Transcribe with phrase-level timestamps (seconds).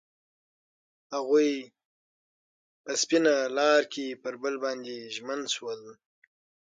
[1.15, 1.51] هغوی
[2.83, 3.25] په سپین
[3.57, 5.81] لاره کې پر بل باندې ژمن شول.